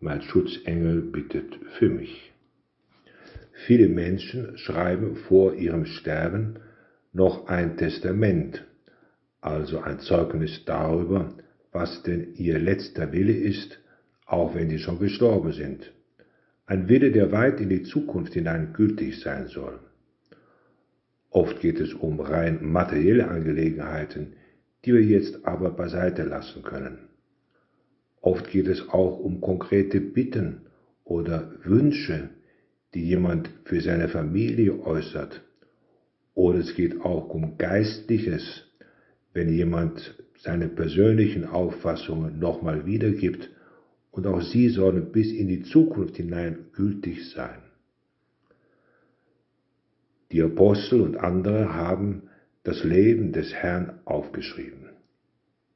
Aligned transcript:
mein 0.00 0.22
Schutzengel 0.22 1.02
bittet 1.02 1.58
für 1.78 1.88
mich. 1.88 2.32
Viele 3.66 3.88
Menschen 3.88 4.56
schreiben 4.56 5.16
vor 5.16 5.54
ihrem 5.54 5.86
Sterben 5.86 6.60
noch 7.12 7.48
ein 7.48 7.76
Testament, 7.76 8.64
also 9.40 9.80
ein 9.80 9.98
Zeugnis 9.98 10.64
darüber, 10.64 11.34
was 11.72 12.02
denn 12.02 12.34
ihr 12.34 12.58
letzter 12.58 13.12
Wille 13.12 13.32
ist, 13.32 13.80
auch 14.26 14.54
wenn 14.54 14.68
sie 14.68 14.78
schon 14.78 14.98
gestorben 14.98 15.52
sind. 15.52 15.92
Ein 16.66 16.88
Wille, 16.88 17.10
der 17.10 17.32
weit 17.32 17.60
in 17.60 17.70
die 17.70 17.82
Zukunft 17.82 18.34
hinein 18.34 18.72
gültig 18.72 19.20
sein 19.20 19.48
soll. 19.48 19.80
Oft 21.30 21.60
geht 21.60 21.80
es 21.80 21.94
um 21.94 22.20
rein 22.20 22.58
materielle 22.62 23.28
Angelegenheiten, 23.28 24.34
die 24.84 24.94
wir 24.94 25.02
jetzt 25.02 25.44
aber 25.44 25.70
beiseite 25.70 26.22
lassen 26.22 26.62
können. 26.62 27.07
Oft 28.20 28.50
geht 28.50 28.66
es 28.66 28.88
auch 28.88 29.18
um 29.18 29.40
konkrete 29.40 30.00
Bitten 30.00 30.62
oder 31.04 31.52
Wünsche, 31.64 32.30
die 32.94 33.06
jemand 33.06 33.50
für 33.64 33.80
seine 33.80 34.08
Familie 34.08 34.80
äußert. 34.80 35.42
Oder 36.34 36.58
es 36.58 36.74
geht 36.74 37.00
auch 37.00 37.28
um 37.28 37.58
Geistliches, 37.58 38.64
wenn 39.32 39.52
jemand 39.52 40.14
seine 40.38 40.68
persönlichen 40.68 41.44
Auffassungen 41.44 42.38
nochmal 42.38 42.86
wiedergibt 42.86 43.50
und 44.10 44.26
auch 44.26 44.42
sie 44.42 44.68
sollen 44.68 45.12
bis 45.12 45.32
in 45.32 45.48
die 45.48 45.62
Zukunft 45.62 46.16
hinein 46.16 46.66
gültig 46.72 47.30
sein. 47.30 47.58
Die 50.32 50.42
Apostel 50.42 51.00
und 51.00 51.16
andere 51.16 51.74
haben 51.74 52.22
das 52.62 52.84
Leben 52.84 53.32
des 53.32 53.54
Herrn 53.54 54.00
aufgeschrieben. 54.04 54.90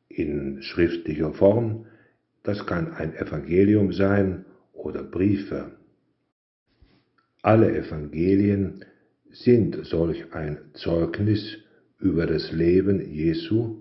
In 0.09 0.62
schriftlicher 0.62 1.33
Form, 1.33 1.87
das 2.43 2.67
kann 2.67 2.93
ein 2.95 3.15
Evangelium 3.15 3.93
sein 3.93 4.45
oder 4.73 5.03
Briefe. 5.03 5.73
Alle 7.43 7.77
Evangelien 7.77 8.84
sind 9.31 9.84
solch 9.84 10.33
ein 10.33 10.59
Zeugnis 10.75 11.59
über 11.99 12.27
das 12.27 12.53
Leben 12.53 13.01
Jesu, 13.01 13.81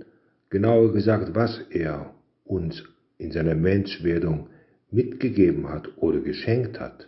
genauer 0.50 0.94
gesagt, 0.94 1.36
was 1.36 1.60
er 1.70 2.14
uns 2.44 2.84
in 3.18 3.32
seiner 3.32 3.56
Menschwerdung 3.56 4.50
mitgegeben 4.92 5.70
hat 5.70 5.90
oder 5.98 6.20
geschenkt 6.20 6.80
hat. 6.80 7.08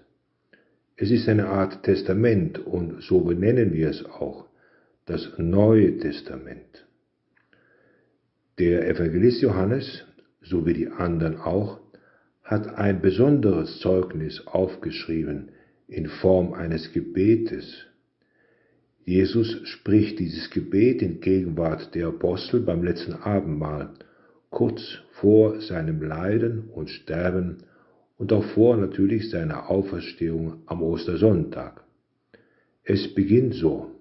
Es 0.96 1.12
ist 1.12 1.28
eine 1.28 1.48
Art 1.48 1.84
Testament 1.84 2.60
und 2.60 3.02
so 3.02 3.22
benennen 3.22 3.74
wir 3.74 3.90
es 3.90 4.06
auch, 4.06 4.48
das 5.06 5.28
Neue 5.38 5.98
Testament. 5.98 6.86
Der 8.60 8.88
Evangelist 8.88 9.42
Johannes, 9.42 10.06
so 10.44 10.66
wie 10.66 10.74
die 10.74 10.88
anderen 10.90 11.38
auch, 11.38 11.80
hat 12.44 12.76
ein 12.76 13.02
besonderes 13.02 13.80
Zeugnis 13.80 14.46
aufgeschrieben 14.48 15.50
in 15.88 16.08
Form 16.08 16.54
eines 16.54 16.92
Gebetes. 16.92 17.86
Jesus 19.06 19.60
spricht 19.68 20.20
dieses 20.20 20.50
Gebet 20.50 21.02
in 21.02 21.20
Gegenwart 21.20 21.94
der 21.96 22.08
Apostel 22.08 22.62
beim 22.62 22.84
letzten 22.84 23.14
Abendmahl, 23.14 23.94
kurz 24.50 25.00
vor 25.14 25.60
seinem 25.62 26.02
Leiden 26.02 26.70
und 26.70 26.90
Sterben 26.90 27.64
und 28.18 28.32
auch 28.32 28.46
vor 28.54 28.78
natürlich 28.78 29.30
seiner 29.30 29.70
Auferstehung 29.70 30.62
am 30.68 30.82
Ostersonntag. 30.82 31.84
Es 32.84 33.14
beginnt 33.14 33.56
so. 33.56 33.92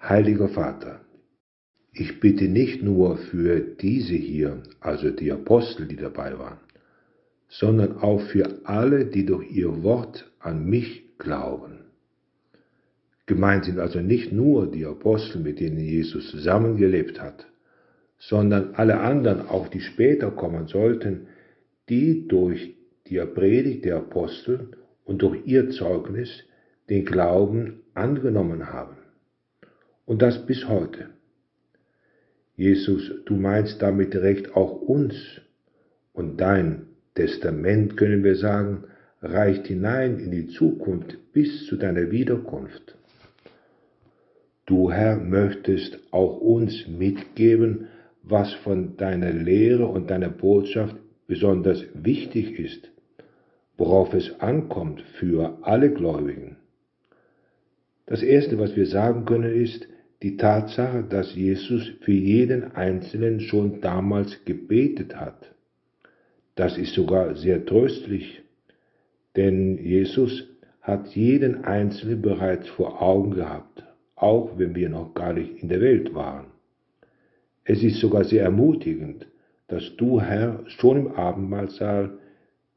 Heiliger 0.00 0.48
Vater, 0.48 1.00
ich 1.92 2.20
bitte 2.20 2.48
nicht 2.48 2.82
nur 2.82 3.18
für 3.18 3.60
diese 3.60 4.14
hier, 4.14 4.62
also 4.80 5.10
die 5.10 5.30
Apostel, 5.30 5.86
die 5.86 5.96
dabei 5.96 6.38
waren, 6.38 6.58
sondern 7.48 7.98
auch 7.98 8.20
für 8.20 8.60
alle, 8.64 9.04
die 9.04 9.26
durch 9.26 9.50
ihr 9.50 9.82
Wort 9.82 10.30
an 10.38 10.64
mich 10.64 11.18
glauben. 11.18 11.80
Gemeint 13.26 13.66
sind 13.66 13.78
also 13.78 14.00
nicht 14.00 14.32
nur 14.32 14.70
die 14.70 14.86
Apostel, 14.86 15.40
mit 15.40 15.60
denen 15.60 15.78
Jesus 15.78 16.30
zusammengelebt 16.30 17.20
hat, 17.20 17.46
sondern 18.18 18.74
alle 18.74 19.00
anderen, 19.00 19.48
auch 19.48 19.68
die 19.68 19.80
später 19.80 20.30
kommen 20.30 20.68
sollten, 20.68 21.26
die 21.88 22.26
durch 22.26 22.74
die 23.06 23.18
Predigt 23.18 23.84
der 23.84 23.96
Apostel 23.96 24.70
und 25.04 25.22
durch 25.22 25.46
ihr 25.46 25.70
Zeugnis 25.70 26.30
den 26.88 27.04
Glauben 27.04 27.82
angenommen 27.94 28.72
haben. 28.72 28.96
Und 30.06 30.22
das 30.22 30.46
bis 30.46 30.68
heute. 30.68 31.10
Jesus, 32.62 33.10
du 33.24 33.34
meinst 33.34 33.82
damit 33.82 34.14
direkt 34.14 34.54
auch 34.54 34.82
uns. 34.82 35.16
Und 36.12 36.40
dein 36.40 36.86
Testament, 37.16 37.96
können 37.96 38.22
wir 38.22 38.36
sagen, 38.36 38.84
reicht 39.20 39.66
hinein 39.66 40.20
in 40.20 40.30
die 40.30 40.46
Zukunft 40.46 41.18
bis 41.32 41.66
zu 41.66 41.74
deiner 41.74 42.12
Wiederkunft. 42.12 42.96
Du 44.66 44.92
Herr 44.92 45.16
möchtest 45.16 45.98
auch 46.12 46.38
uns 46.38 46.86
mitgeben, 46.86 47.88
was 48.22 48.52
von 48.52 48.96
deiner 48.96 49.32
Lehre 49.32 49.86
und 49.86 50.12
deiner 50.12 50.30
Botschaft 50.30 50.94
besonders 51.26 51.84
wichtig 51.94 52.60
ist, 52.60 52.92
worauf 53.76 54.14
es 54.14 54.38
ankommt 54.38 55.00
für 55.18 55.58
alle 55.62 55.90
Gläubigen. 55.90 56.58
Das 58.06 58.22
Erste, 58.22 58.56
was 58.60 58.76
wir 58.76 58.86
sagen 58.86 59.24
können, 59.24 59.52
ist 59.52 59.88
die 60.22 60.36
Tatsache, 60.36 61.02
dass 61.02 61.34
Jesus 61.34 61.90
für 62.00 62.12
jeden 62.12 62.74
Einzelnen 62.76 63.40
schon 63.40 63.80
damals 63.80 64.44
gebetet 64.44 65.16
hat. 65.16 65.52
Das 66.54 66.78
ist 66.78 66.94
sogar 66.94 67.34
sehr 67.34 67.64
tröstlich, 67.66 68.42
denn 69.36 69.78
Jesus 69.78 70.48
hat 70.80 71.08
jeden 71.14 71.64
Einzelnen 71.64 72.22
bereits 72.22 72.68
vor 72.68 73.02
Augen 73.02 73.32
gehabt, 73.32 73.84
auch 74.14 74.58
wenn 74.58 74.74
wir 74.74 74.88
noch 74.88 75.14
gar 75.14 75.32
nicht 75.32 75.62
in 75.62 75.68
der 75.68 75.80
Welt 75.80 76.14
waren. 76.14 76.46
Es 77.64 77.82
ist 77.82 77.98
sogar 78.00 78.24
sehr 78.24 78.44
ermutigend, 78.44 79.26
dass 79.68 79.96
du, 79.96 80.20
Herr, 80.20 80.60
schon 80.66 80.98
im 80.98 81.08
Abendmahlsaal 81.12 82.18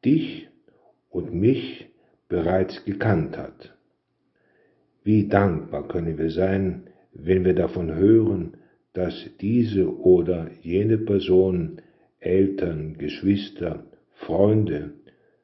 dich 0.03 0.47
und 1.09 1.33
mich 1.33 1.87
bereits 2.27 2.85
gekannt 2.85 3.37
hat. 3.37 3.75
Wie 5.03 5.27
dankbar 5.27 5.87
können 5.87 6.17
wir 6.17 6.29
sein, 6.29 6.83
wenn 7.15 7.45
wir 7.45 7.55
davon 7.55 7.95
hören, 7.95 8.57
dass 8.93 9.29
diese 9.41 9.93
oder 9.99 10.49
jene 10.61 10.97
Person, 10.97 11.81
Eltern, 12.19 12.97
Geschwister, 12.97 13.83
Freunde 14.13 14.91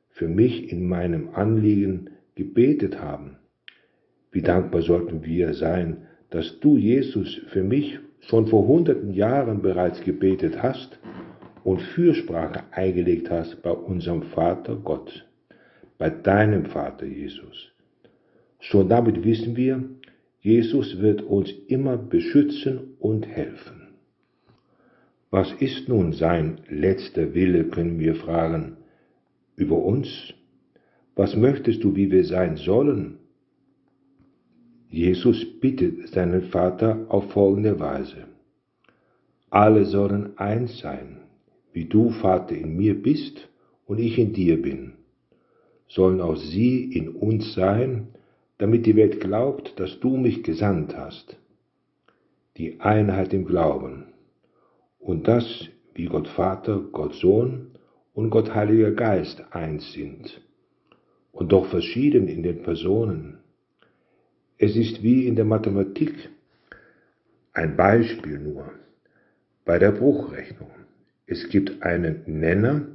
für 0.09 0.28
mich 0.28 0.72
in 0.72 0.88
meinem 0.88 1.30
Anliegen 1.34 2.12
gebetet 2.36 3.00
haben. 3.00 3.38
Wie 4.32 4.42
dankbar 4.42 4.82
sollten 4.82 5.26
wir 5.26 5.54
sein, 5.54 6.08
dass 6.30 6.59
du, 6.59 6.78
Jesus, 6.78 7.42
für 7.48 7.64
mich 7.64 8.00
schon 8.22 8.48
vor 8.48 8.68
hunderten 8.68 9.14
Jahren 9.14 9.62
bereits 9.62 10.02
gebetet 10.02 10.62
hast 10.62 11.00
und 11.64 11.82
Fürsprache 11.82 12.64
eingelegt 12.72 13.30
hast 13.30 13.62
bei 13.62 13.72
unserem 13.72 14.24
Vater 14.24 14.76
Gott, 14.76 15.28
bei 15.97 16.09
deinem 16.09 16.66
Vater 16.66 17.06
Jesus. 17.06 17.72
Schon 18.59 18.88
damit 18.90 19.23
wissen 19.23 19.58
wir, 19.58 19.84
Jesus 20.41 20.99
wird 20.99 21.22
uns 21.22 21.52
immer 21.67 21.97
beschützen 21.97 22.96
und 22.99 23.28
helfen. 23.28 23.90
Was 25.29 25.53
ist 25.53 25.88
nun 25.88 26.14
sein 26.14 26.61
letzter 26.67 27.34
Wille, 27.35 27.66
können 27.66 27.99
wir 27.99 28.16
fragen, 28.16 28.78
über 29.55 29.78
uns? 29.78 30.34
Was 31.16 31.35
möchtest 31.35 31.84
du, 31.84 31.96
wie 31.96 32.11
wir 32.11 32.26
sein 32.26 32.58
sollen? 32.58 33.20
Jesus 34.90 35.46
bittet 35.59 36.09
seinen 36.09 36.41
Vater 36.41 37.05
auf 37.08 37.32
folgende 37.32 37.79
Weise. 37.79 38.26
Alle 39.52 39.85
sollen 39.85 40.37
eins 40.37 40.79
sein, 40.79 41.17
wie 41.72 41.85
du, 41.85 42.09
Vater, 42.09 42.55
in 42.55 42.76
mir 42.76 42.99
bist 43.02 43.47
und 43.85 43.99
ich 43.99 44.17
in 44.17 44.34
dir 44.34 44.61
bin, 44.61 44.94
sollen 45.87 46.20
auch 46.20 46.37
sie 46.37 46.91
in 46.91 47.09
uns 47.09 47.53
sein, 47.53 48.08
damit 48.61 48.85
die 48.85 48.96
Welt 48.96 49.19
glaubt, 49.19 49.79
dass 49.79 49.99
du 50.02 50.17
mich 50.17 50.43
gesandt 50.43 50.96
hast. 50.96 51.35
Die 52.58 52.79
Einheit 52.79 53.34
im 53.34 53.46
Glauben. 53.46 54.05
Und 54.99 55.28
das, 55.28 55.67
wie 55.96 56.05
Gott 56.05 56.28
Vater, 56.28 56.79
Gott 56.91 57.16
Sohn 57.16 57.72
und 58.13 58.29
Gott 58.29 58.53
Heiliger 58.53 58.91
Geist 58.91 59.43
eins 59.49 59.91
sind. 59.93 60.40
und 61.31 61.52
doch 61.52 61.66
verschieden 61.66 62.28
in 62.28 62.43
den 62.43 62.61
Personen. 62.61 63.40
Es 64.59 64.75
ist 64.75 65.02
wie 65.02 65.25
in 65.25 65.35
der 65.35 65.46
Mathematik. 65.46 66.29
Ein 67.53 67.75
Beispiel 67.75 68.37
nur. 68.37 68.69
Bei 69.66 69.79
der 69.79 69.91
Bruchrechnung. 69.91 70.69
Es 71.25 71.49
gibt 71.49 71.81
einen 71.81 72.22
Nenner 72.28 72.85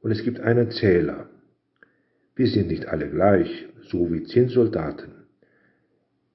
und 0.00 0.12
es 0.12 0.22
gibt 0.22 0.38
einen 0.38 0.70
Zähler. 0.70 1.28
Wir 2.38 2.46
sind 2.46 2.68
nicht 2.68 2.86
alle 2.86 3.08
gleich, 3.08 3.66
so 3.82 4.12
wie 4.12 4.22
Zinssoldaten. 4.22 5.10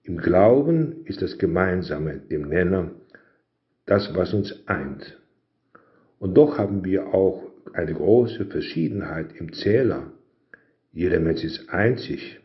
Im 0.03 0.17
Glauben 0.17 1.05
ist 1.05 1.21
das 1.21 1.37
Gemeinsame, 1.37 2.17
dem 2.17 2.49
Nenner, 2.49 2.91
das, 3.85 4.13
was 4.13 4.33
uns 4.33 4.67
eint. 4.67 5.17
Und 6.19 6.35
doch 6.35 6.57
haben 6.57 6.83
wir 6.83 7.13
auch 7.13 7.49
eine 7.71 7.93
große 7.93 8.47
Verschiedenheit 8.47 9.27
im 9.39 9.53
Zähler. 9.53 10.11
Jeder 10.91 11.21
Mensch 11.21 11.45
ist 11.45 11.69
einzig 11.69 12.41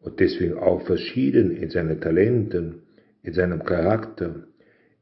und 0.00 0.20
deswegen 0.20 0.58
auch 0.58 0.82
verschieden 0.82 1.56
in 1.56 1.70
seinen 1.70 2.02
Talenten, 2.02 2.82
in 3.22 3.32
seinem 3.32 3.64
Charakter, 3.64 4.46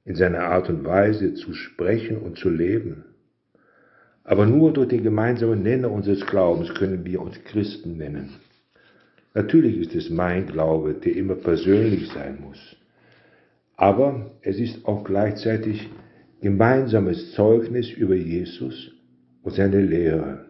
in 0.05 0.15
seiner 0.15 0.45
Art 0.45 0.71
und 0.71 0.85
Weise 0.85 1.35
zu 1.35 1.53
sprechen 1.53 2.19
und 2.19 2.39
zu 2.39 2.49
leben. 2.49 3.08
Aber 4.29 4.45
nur 4.45 4.75
durch 4.75 4.89
den 4.89 5.03
gemeinsamen 5.03 5.63
Nenner 5.63 5.91
unseres 5.91 6.27
Glaubens 6.27 6.75
können 6.75 7.03
wir 7.07 7.23
uns 7.23 7.43
Christen 7.45 7.97
nennen. 7.97 8.29
Natürlich 9.33 9.79
ist 9.79 9.95
es 9.95 10.11
mein 10.11 10.47
Glaube, 10.47 10.93
der 10.93 11.17
immer 11.17 11.35
persönlich 11.35 12.09
sein 12.09 12.37
muss. 12.43 12.59
Aber 13.77 14.33
es 14.43 14.59
ist 14.59 14.85
auch 14.85 15.03
gleichzeitig 15.03 15.89
gemeinsames 16.43 17.33
Zeugnis 17.33 17.91
über 17.91 18.17
Jesus 18.17 18.93
und 19.43 19.55
seine 19.55 19.81
Lehre. 19.81 20.45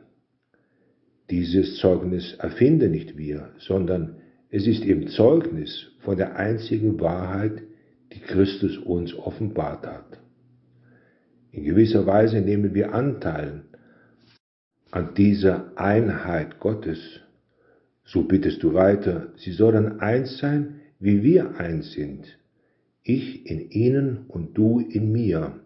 Dieses 1.31 1.77
Zeugnis 1.77 2.35
erfinden 2.41 2.91
nicht 2.91 3.17
wir, 3.17 3.51
sondern 3.59 4.17
es 4.51 4.67
ist 4.67 4.85
eben 4.85 5.07
Zeugnis 5.07 5.87
von 6.01 6.17
der 6.17 6.35
einzigen 6.35 6.99
Wahrheit, 6.99 7.63
die 8.13 8.21
Christus 8.21 8.77
uns 8.77 9.15
offenbart 9.17 9.87
hat. 9.87 10.19
In 11.51 11.65
gewisser 11.65 12.07
Weise 12.07 12.41
nehmen 12.41 12.75
wir 12.75 12.95
Anteil 12.95 13.63
an 14.91 15.15
dieser 15.15 15.73
Einheit 15.77 16.61
Gottes. 16.61 17.21
So 18.05 18.23
bittest 18.23 18.63
du 18.63 18.75
weiter, 18.75 19.33
sie 19.37 19.53
sollen 19.53 20.01
eins 20.01 20.39
sein, 20.39 20.81
wie 20.99 21.23
wir 21.23 21.59
eins 21.59 21.93
sind. 21.93 22.39
Ich 23.03 23.47
in 23.47 23.71
ihnen 23.71 24.27
und 24.29 24.57
du 24.57 24.81
in 24.81 25.13
mir. 25.13 25.61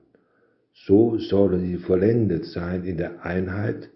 So 0.72 1.18
sollen 1.18 1.66
sie 1.66 1.76
vollendet 1.76 2.46
sein 2.46 2.84
in 2.84 2.96
der 2.96 3.24
Einheit, 3.24 3.90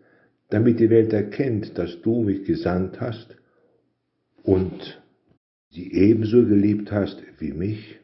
damit 0.50 0.78
die 0.78 0.90
Welt 0.90 1.12
erkennt, 1.12 1.76
dass 1.78 2.00
du 2.02 2.22
mich 2.22 2.44
gesandt 2.44 3.00
hast 3.00 3.36
und 4.42 5.02
sie 5.70 5.92
ebenso 5.92 6.44
geliebt 6.44 6.92
hast 6.92 7.22
wie 7.38 7.52
mich. 7.52 7.98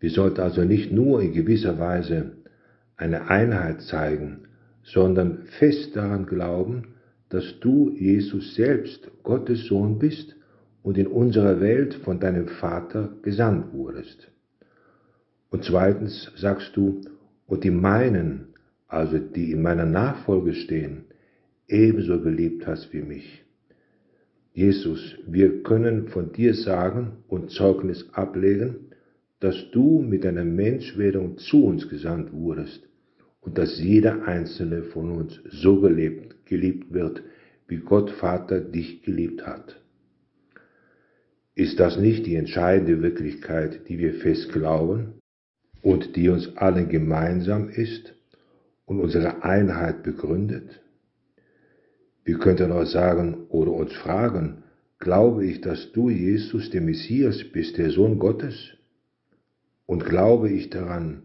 Wir 0.00 0.10
sollten 0.10 0.40
also 0.40 0.64
nicht 0.64 0.90
nur 0.90 1.22
in 1.22 1.32
gewisser 1.32 1.78
Weise 1.78 2.32
eine 2.96 3.28
Einheit 3.28 3.82
zeigen, 3.82 4.48
sondern 4.82 5.44
fest 5.58 5.94
daran 5.94 6.26
glauben, 6.26 6.94
dass 7.28 7.60
du, 7.60 7.90
Jesus 7.90 8.54
selbst, 8.54 9.08
Gottes 9.22 9.66
Sohn 9.66 9.98
bist 9.98 10.34
und 10.82 10.98
in 10.98 11.06
unserer 11.06 11.60
Welt 11.60 11.94
von 11.94 12.18
deinem 12.18 12.48
Vater 12.48 13.10
gesandt 13.22 13.72
wurdest. 13.72 14.30
Und 15.50 15.64
zweitens 15.64 16.32
sagst 16.36 16.76
du, 16.76 17.02
und 17.46 17.64
die 17.64 17.70
meinen, 17.70 18.54
also 18.88 19.18
die 19.18 19.52
in 19.52 19.62
meiner 19.62 19.86
Nachfolge 19.86 20.54
stehen, 20.54 21.04
ebenso 21.68 22.20
geliebt 22.20 22.66
hast 22.66 22.92
wie 22.92 23.02
mich. 23.02 23.44
Jesus, 24.52 25.16
wir 25.26 25.62
können 25.62 26.08
von 26.08 26.32
dir 26.32 26.54
sagen 26.54 27.18
und 27.28 27.50
Zeugnis 27.50 28.08
ablegen, 28.12 28.89
dass 29.40 29.70
du 29.72 30.02
mit 30.02 30.24
deiner 30.24 30.44
Menschwerdung 30.44 31.38
zu 31.38 31.64
uns 31.64 31.88
gesandt 31.88 32.32
wurdest 32.32 32.86
und 33.40 33.56
dass 33.56 33.80
jeder 33.80 34.24
einzelne 34.26 34.82
von 34.82 35.10
uns 35.10 35.40
so 35.50 35.80
gelebt, 35.80 36.46
geliebt 36.46 36.92
wird, 36.92 37.22
wie 37.66 37.78
Gott 37.78 38.10
Vater 38.10 38.60
dich 38.60 39.02
geliebt 39.02 39.46
hat. 39.46 39.80
Ist 41.54 41.80
das 41.80 41.98
nicht 41.98 42.26
die 42.26 42.36
entscheidende 42.36 43.02
Wirklichkeit, 43.02 43.88
die 43.88 43.98
wir 43.98 44.14
fest 44.14 44.52
glauben 44.52 45.14
und 45.82 46.16
die 46.16 46.28
uns 46.28 46.56
allen 46.56 46.88
gemeinsam 46.88 47.68
ist 47.68 48.14
und 48.84 49.00
unsere 49.00 49.42
Einheit 49.42 50.02
begründet? 50.02 50.80
Wir 52.24 52.38
könnten 52.38 52.72
auch 52.72 52.84
sagen 52.84 53.46
oder 53.48 53.72
uns 53.72 53.92
fragen, 53.92 54.62
glaube 54.98 55.46
ich, 55.46 55.60
dass 55.62 55.92
du, 55.92 56.10
Jesus, 56.10 56.70
der 56.70 56.82
Messias 56.82 57.42
bist, 57.44 57.78
der 57.78 57.90
Sohn 57.90 58.18
Gottes? 58.18 58.76
Und 59.90 60.04
glaube 60.04 60.48
ich 60.48 60.70
daran, 60.70 61.24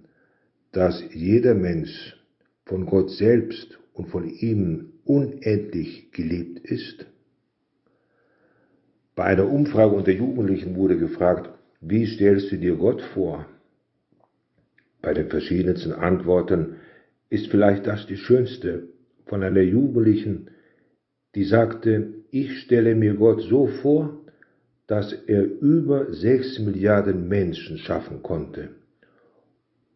dass 0.71 1.03
jeder 1.13 1.53
Mensch 1.53 2.17
von 2.65 2.88
Gott 2.88 3.12
selbst 3.12 3.77
und 3.94 4.07
von 4.07 4.27
ihm 4.27 4.94
unendlich 5.03 6.12
geliebt 6.12 6.65
ist? 6.67 7.06
Bei 9.13 9.25
einer 9.25 9.47
Umfrage 9.47 9.94
unter 9.94 10.12
Jugendlichen 10.12 10.75
wurde 10.75 10.97
gefragt, 10.97 11.51
wie 11.79 12.07
stellst 12.07 12.51
du 12.51 12.57
dir 12.57 12.75
Gott 12.75 13.03
vor? 13.13 13.45
Bei 15.00 15.13
den 15.13 15.29
verschiedensten 15.29 15.94
Antworten 15.94 16.77
ist 17.29 17.51
vielleicht 17.51 17.85
das 17.85 18.07
die 18.07 18.18
schönste 18.18 18.88
von 19.27 19.44
einer 19.44 19.61
Jugendlichen, 19.61 20.50
die 21.35 21.44
sagte, 21.44 22.15
ich 22.31 22.61
stelle 22.61 22.95
mir 22.95 23.13
Gott 23.13 23.44
so 23.44 23.68
vor, 23.68 24.25
dass 24.87 25.13
er 25.13 25.43
über 25.43 26.13
sechs 26.13 26.59
Milliarden 26.59 27.27
Menschen 27.27 27.77
schaffen 27.77 28.21
konnte 28.21 28.69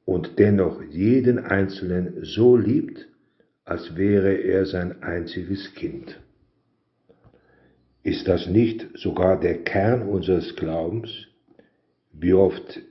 und 0.06 0.40
dennoch 0.40 0.82
jeden 0.84 1.38
Einzelnen 1.38 2.24
so 2.24 2.58
liebt, 2.58 3.08
als 3.66 3.96
wäre 3.96 4.34
er 4.34 4.66
sein 4.66 5.04
einziges 5.04 5.76
Kind. 5.76 6.20
Ist 8.02 8.28
das 8.28 8.48
nicht 8.48 8.88
sogar 8.96 9.40
der 9.40 9.64
Kern 9.64 10.02
unseres 10.02 10.56
Glaubens? 10.56 11.12
Wie 12.12 12.34
oft 12.34 12.82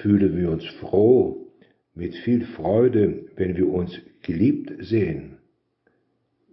fühlen 0.00 0.36
wir 0.36 0.50
uns 0.50 0.66
froh, 0.80 1.46
mit 1.94 2.16
viel 2.16 2.44
Freude, 2.44 3.26
wenn 3.36 3.56
wir 3.56 3.68
uns 3.68 3.92
geliebt 4.22 4.72
sehen? 4.80 5.38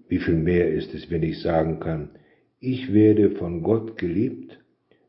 Wie 0.08 0.20
viel 0.20 0.36
mehr 0.36 0.72
ist 0.72 0.94
es, 0.94 1.10
wenn 1.10 1.24
ich 1.24 1.42
sagen 1.42 1.80
kann, 1.80 2.10
ich 2.60 2.94
werde 2.94 3.32
von 3.32 3.64
Gott 3.64 3.98
geliebt, 3.98 4.60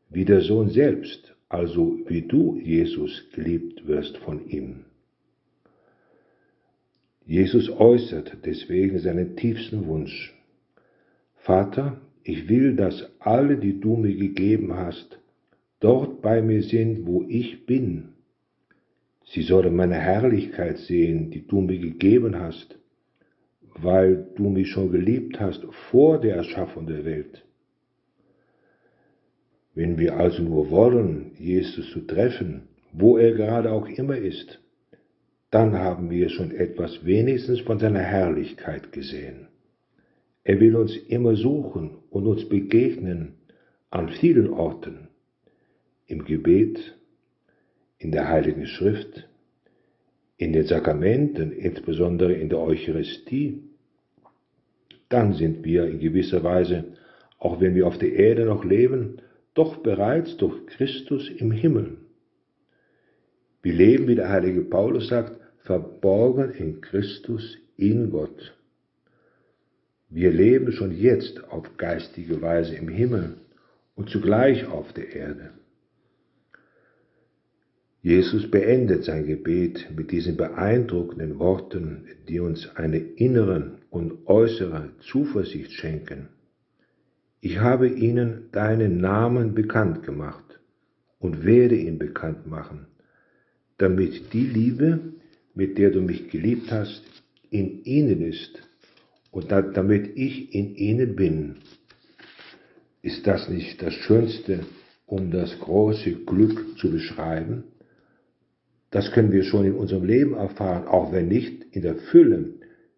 wie 0.09 0.25
der 0.25 0.41
Sohn 0.41 0.69
selbst, 0.69 1.35
also 1.49 1.99
wie 2.07 2.21
du, 2.21 2.59
Jesus, 2.59 3.29
geliebt 3.33 3.87
wirst 3.87 4.17
von 4.17 4.47
ihm. 4.47 4.85
Jesus 7.25 7.69
äußert 7.69 8.37
deswegen 8.45 8.99
seinen 8.99 9.35
tiefsten 9.35 9.87
Wunsch. 9.87 10.33
Vater, 11.35 11.99
ich 12.23 12.49
will, 12.49 12.75
dass 12.75 13.09
alle, 13.19 13.57
die 13.57 13.79
du 13.79 13.95
mir 13.95 14.15
gegeben 14.15 14.73
hast, 14.75 15.19
dort 15.79 16.21
bei 16.21 16.41
mir 16.41 16.63
sind, 16.63 17.05
wo 17.05 17.23
ich 17.27 17.65
bin. 17.65 18.09
Sie 19.25 19.41
sollen 19.41 19.75
meine 19.75 19.95
Herrlichkeit 19.95 20.77
sehen, 20.77 21.31
die 21.31 21.45
du 21.47 21.61
mir 21.61 21.79
gegeben 21.79 22.35
hast, 22.39 22.77
weil 23.75 24.27
du 24.35 24.49
mich 24.49 24.69
schon 24.69 24.91
geliebt 24.91 25.39
hast 25.39 25.63
vor 25.89 26.19
der 26.19 26.35
Erschaffung 26.35 26.87
der 26.87 27.05
Welt. 27.05 27.45
Wenn 29.75 29.99
wir 29.99 30.17
also 30.17 30.41
nur 30.41 30.69
wollen, 30.69 31.33
Jesus 31.37 31.91
zu 31.91 31.99
treffen, 31.99 32.69
wo 32.93 33.17
er 33.17 33.33
gerade 33.33 33.71
auch 33.71 33.87
immer 33.87 34.17
ist, 34.17 34.61
dann 35.51 35.73
haben 35.73 36.09
wir 36.09 36.29
schon 36.29 36.51
etwas 36.51 37.05
wenigstens 37.05 37.59
von 37.59 37.77
seiner 37.79 37.99
Herrlichkeit 37.99 38.93
gesehen. 38.93 39.47
Er 40.45 40.59
will 40.61 40.75
uns 40.75 40.95
immer 40.95 41.35
suchen 41.35 41.97
und 42.09 42.25
uns 42.25 42.47
begegnen 42.47 43.33
an 43.89 44.09
vielen 44.09 44.49
Orten, 44.49 45.09
im 46.07 46.23
Gebet, 46.23 46.95
in 47.97 48.11
der 48.11 48.29
Heiligen 48.29 48.67
Schrift, 48.67 49.27
in 50.37 50.53
den 50.53 50.65
Sakramenten, 50.65 51.51
insbesondere 51.51 52.33
in 52.33 52.49
der 52.49 52.59
Eucharistie. 52.59 53.63
Dann 55.09 55.33
sind 55.33 55.65
wir 55.65 55.87
in 55.87 55.99
gewisser 55.99 56.43
Weise, 56.43 56.85
auch 57.39 57.59
wenn 57.59 57.75
wir 57.75 57.87
auf 57.87 57.97
der 57.97 58.13
Erde 58.13 58.45
noch 58.45 58.63
leben, 58.63 59.21
doch 59.55 59.77
bereits 59.77 60.37
durch 60.37 60.67
Christus 60.67 61.29
im 61.29 61.51
Himmel. 61.51 61.97
Wir 63.63 63.73
leben, 63.73 64.07
wie 64.07 64.15
der 64.15 64.29
heilige 64.29 64.61
Paulus 64.61 65.07
sagt, 65.07 65.39
verborgen 65.63 66.51
in 66.51 66.81
Christus, 66.81 67.57
in 67.77 68.11
Gott. 68.11 68.55
Wir 70.09 70.31
leben 70.31 70.71
schon 70.71 70.91
jetzt 70.91 71.43
auf 71.49 71.77
geistige 71.77 72.41
Weise 72.41 72.75
im 72.75 72.89
Himmel 72.89 73.37
und 73.95 74.09
zugleich 74.09 74.67
auf 74.67 74.93
der 74.93 75.15
Erde. 75.15 75.51
Jesus 78.01 78.51
beendet 78.51 79.03
sein 79.03 79.25
Gebet 79.25 79.87
mit 79.95 80.11
diesen 80.11 80.37
beeindruckenden 80.37 81.39
Worten, 81.39 82.05
die 82.27 82.39
uns 82.39 82.69
eine 82.75 82.99
innere 82.99 83.79
und 83.89 84.27
äußere 84.27 84.91
Zuversicht 84.99 85.71
schenken. 85.71 86.27
Ich 87.45 87.59
habe 87.59 87.87
ihnen 87.87 88.49
deinen 88.51 88.97
Namen 88.97 89.53
bekannt 89.53 90.01
gemacht 90.01 90.59
und 91.19 91.45
werde 91.45 91.75
ihn 91.75 91.99
bekannt 91.99 92.47
machen, 92.47 92.87
damit 93.77 94.33
die 94.33 94.47
Liebe, 94.47 95.13
mit 95.53 95.77
der 95.77 95.91
du 95.91 96.01
mich 96.01 96.31
geliebt 96.31 96.71
hast, 96.71 97.03
in 97.51 97.83
ihnen 97.83 98.23
ist 98.23 98.59
und 99.29 99.51
damit 99.51 100.17
ich 100.17 100.55
in 100.55 100.73
ihnen 100.73 101.15
bin. 101.15 101.57
Ist 103.03 103.27
das 103.27 103.47
nicht 103.47 103.79
das 103.79 103.93
Schönste, 103.93 104.61
um 105.05 105.29
das 105.29 105.59
große 105.59 106.25
Glück 106.25 106.79
zu 106.79 106.89
beschreiben? 106.89 107.65
Das 108.89 109.11
können 109.11 109.31
wir 109.31 109.43
schon 109.43 109.65
in 109.65 109.75
unserem 109.75 110.05
Leben 110.05 110.33
erfahren, 110.33 110.87
auch 110.87 111.11
wenn 111.11 111.27
nicht 111.27 111.63
in 111.75 111.83
der 111.83 111.97
Fülle, 112.09 112.55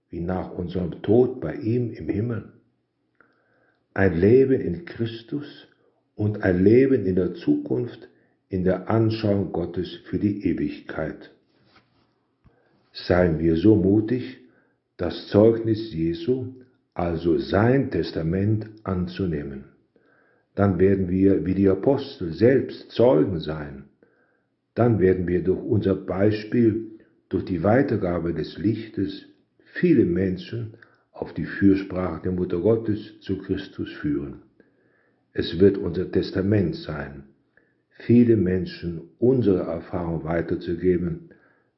wie 0.09 0.21
nach 0.21 0.53
unserem 0.53 1.01
Tod 1.01 1.41
bei 1.41 1.53
ihm 1.55 1.91
im 1.91 2.07
Himmel 2.07 2.53
ein 3.97 4.15
Leben 4.15 4.61
in 4.61 4.85
Christus 4.85 5.67
und 6.13 6.43
ein 6.43 6.63
Leben 6.63 7.07
in 7.07 7.15
der 7.15 7.33
Zukunft 7.33 8.07
in 8.47 8.63
der 8.63 8.91
Anschauung 8.91 9.51
Gottes 9.51 9.91
für 10.05 10.19
die 10.19 10.45
Ewigkeit. 10.45 11.31
Seien 12.93 13.39
wir 13.39 13.55
so 13.55 13.75
mutig, 13.75 14.37
das 14.97 15.29
Zeugnis 15.29 15.91
Jesu, 15.91 16.53
also 16.93 17.39
sein 17.39 17.89
Testament, 17.89 18.69
anzunehmen. 18.83 19.63
Dann 20.53 20.77
werden 20.77 21.09
wir 21.09 21.47
wie 21.47 21.55
die 21.55 21.67
Apostel 21.67 22.33
selbst 22.33 22.91
Zeugen 22.91 23.39
sein. 23.39 23.85
Dann 24.75 24.99
werden 24.99 25.27
wir 25.27 25.43
durch 25.43 25.63
unser 25.63 25.95
Beispiel, 25.95 26.99
durch 27.29 27.45
die 27.45 27.63
Weitergabe 27.63 28.35
des 28.35 28.59
Lichtes 28.59 29.25
viele 29.73 30.05
Menschen 30.05 30.75
auf 31.17 31.33
die 31.33 31.45
Fürsprache 31.45 32.21
der 32.23 32.31
Mutter 32.31 32.59
Gottes 32.59 33.19
zu 33.21 33.39
Christus 33.39 33.91
führen. 33.91 34.43
Es 35.33 35.59
wird 35.59 35.77
unser 35.77 36.11
Testament 36.11 36.75
sein, 36.75 37.23
viele 37.89 38.37
Menschen 38.37 39.01
unsere 39.17 39.63
Erfahrung 39.63 40.23
weiterzugeben, 40.23 41.29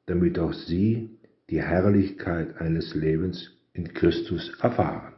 damit 0.06 0.38
auch 0.38 0.52
sie 0.52 1.10
die 1.48 1.62
Herrlichkeit 1.62 2.60
eines 2.60 2.94
Lebens 2.94 3.50
in 3.72 3.92
Christus 3.94 4.52
erfahren. 4.60 5.14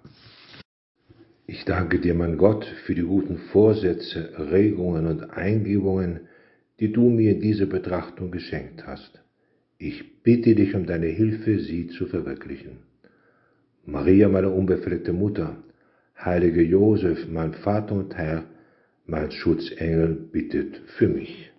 Ich 1.47 1.65
danke 1.65 1.99
dir, 1.99 2.15
mein 2.15 2.39
Gott, 2.39 2.65
für 2.87 2.95
die 2.95 3.03
guten 3.03 3.39
Vorsätze, 3.53 4.33
Regungen 4.39 5.07
und 5.07 5.31
Eingebungen, 5.31 6.21
die 6.79 6.93
du 6.93 7.11
mir 7.11 7.33
in 7.33 7.41
dieser 7.41 7.67
Betrachtung 7.67 8.31
geschenkt 8.31 8.87
hast. 8.87 9.21
Ich 9.79 10.23
bitte 10.23 10.55
dich 10.55 10.75
um 10.75 10.87
deine 10.87 11.09
Hilfe, 11.09 11.59
sie 11.59 11.89
zu 11.89 12.07
verwirklichen. 12.07 12.92
Maria, 13.85 14.29
meine 14.29 14.49
unbefleckte 14.51 15.13
Mutter, 15.13 15.57
heilige 16.19 16.63
Josef, 16.63 17.29
mein 17.29 17.53
Vater 17.55 17.95
und 17.95 18.17
Herr, 18.17 18.45
mein 19.07 19.31
Schutzengel, 19.31 20.15
bittet 20.15 20.77
für 20.87 21.09
mich. 21.09 21.52